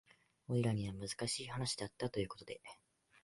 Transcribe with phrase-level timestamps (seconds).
[0.47, 2.59] オイラには難しい話だったということで